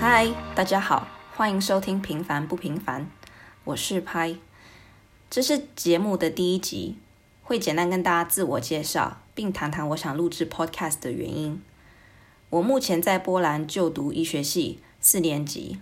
[0.00, 1.06] 嗨，大家好，
[1.36, 3.02] 欢迎收听《平凡不平凡》，
[3.64, 4.34] 我是拍。
[5.28, 6.96] 这是节目的第一集，
[7.42, 11.60] 会简单跟大家自我介绍，并谈谈我想录制 Podcast 的原因。
[12.48, 15.78] 我目前在波兰就读医学系四年级，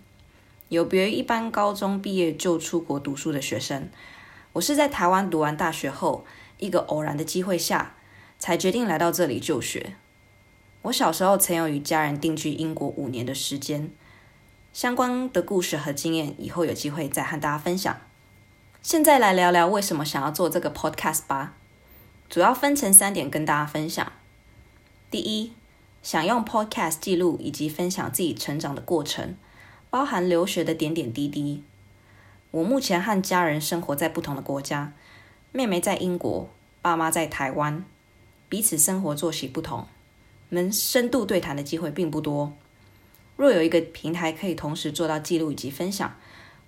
[0.69, 3.89] 有别于一般高中毕业就出国读书的学生，
[4.55, 6.25] 我是在台湾读完大学后，
[6.59, 7.95] 一个偶然的机会下，
[8.41, 9.95] 才决定来到这里就学。
[10.83, 13.93] 我小时候曾有与家人定居英国五年的时间，
[14.73, 17.97] 相关的故事和经验，以后有机会再和大家分享。
[18.81, 21.55] 现在来聊聊为什么想要做这个 Podcast 吧，
[22.29, 24.13] 主要分成三点跟大家分享。
[25.11, 25.53] 第一，
[26.03, 29.37] 想用 Podcast 记录以及分享自己成长的过程，
[29.91, 31.65] 包含留学的点点滴滴。
[32.51, 34.93] 我目前和家人生活在不同的国家，
[35.51, 36.49] 妹妹在英国，
[36.81, 37.85] 爸妈在台湾，
[38.49, 39.87] 彼此生活作息不同，
[40.51, 42.53] 能深度对谈的机会并不多。
[43.39, 46.17] 若有一个平台可以同时做到记录以及分享，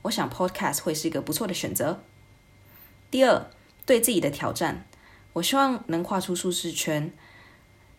[0.03, 2.01] 我想 Podcast 会是一个不错的选择。
[3.11, 3.51] 第二，
[3.85, 4.87] 对自己的挑战，
[5.33, 7.13] 我希望能跨出舒适圈。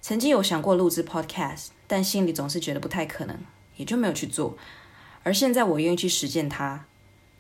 [0.02, 3.38] 曾经有想过录制 Podcast，但心里总是觉得不太可能，
[3.76, 4.58] 也就没有去做。
[5.24, 6.86] 而现在我愿意去实践它，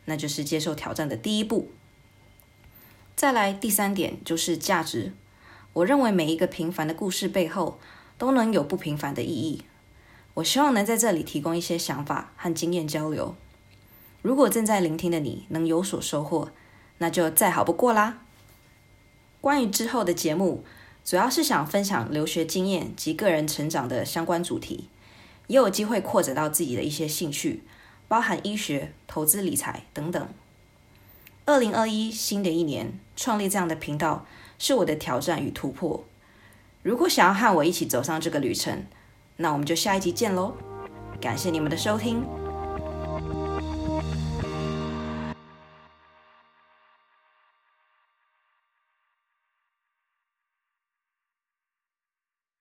[0.03, 1.71] 那就是接受挑战的第一步。
[3.15, 5.13] 再来第三点就是价值，
[5.71, 7.79] 我认为每一个平凡的故事背后
[8.17, 9.63] 都能有不平凡的意义。
[10.35, 13.35] 我希望能在这里提供一些想法和经验交流。
[14.21, 16.51] 如果正在聆听的你能有所收获，
[16.99, 18.19] 那就再好不过啦。
[19.41, 20.63] 关于之后的节目，
[21.03, 24.87] 主要是想分享留学经验及个人成长的相关主题，
[25.47, 27.63] 也有机会扩展到自己的一些兴趣，
[28.07, 30.27] 包含医学、投资理财等等。
[31.45, 34.27] 二零二一新的一年，创立这样的频道
[34.59, 36.05] 是我的挑战与突破。
[36.83, 38.85] 如果想要和我一起走上这个旅程，
[39.41, 40.53] 那我们就下一集见喽！
[41.19, 42.23] 感谢你们的收听。